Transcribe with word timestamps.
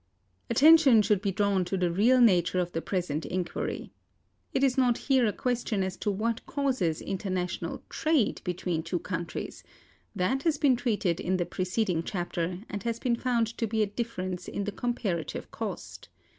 Attention 0.49 1.03
should 1.03 1.21
be 1.21 1.31
drawn 1.31 1.63
to 1.63 1.77
the 1.77 1.91
real 1.91 2.19
nature 2.19 2.59
of 2.59 2.71
the 2.71 2.81
present 2.81 3.23
inquiry. 3.23 3.91
It 4.51 4.63
is 4.63 4.75
not 4.75 4.97
here 4.97 5.27
a 5.27 5.31
question 5.31 5.83
as 5.83 5.95
to 5.97 6.09
what 6.09 6.43
causes 6.47 7.03
international 7.03 7.83
trade 7.87 8.41
between 8.43 8.81
two 8.81 8.97
countries: 8.97 9.63
that 10.15 10.41
has 10.41 10.57
been 10.57 10.75
treated 10.75 11.19
in 11.19 11.37
the 11.37 11.45
preceding 11.45 12.01
chapter, 12.01 12.61
and 12.67 12.81
has 12.81 12.97
been 12.97 13.15
found 13.15 13.55
to 13.59 13.67
be 13.67 13.83
a 13.83 13.85
difference 13.85 14.47
in 14.47 14.63
the 14.63 14.71
comparative 14.71 15.51
cost. 15.51 16.09